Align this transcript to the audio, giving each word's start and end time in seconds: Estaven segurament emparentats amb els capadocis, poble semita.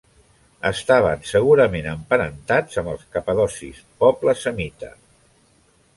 Estaven 0.69 1.21
segurament 1.31 1.91
emparentats 1.91 2.81
amb 2.83 2.93
els 2.95 3.05
capadocis, 3.19 3.85
poble 4.03 4.39
semita. 4.47 4.91